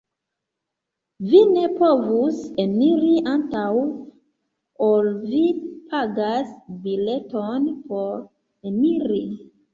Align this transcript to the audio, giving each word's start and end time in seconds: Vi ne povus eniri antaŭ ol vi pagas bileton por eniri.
Vi 1.33 1.41
ne 1.49 1.65
povus 1.81 2.39
eniri 2.63 3.11
antaŭ 3.33 3.67
ol 4.87 5.11
vi 5.27 5.43
pagas 5.93 6.57
bileton 6.89 7.71
por 7.93 8.21
eniri. 8.73 9.23